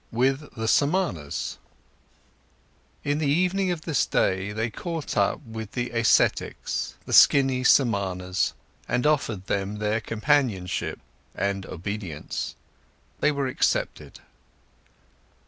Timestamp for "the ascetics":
5.73-6.95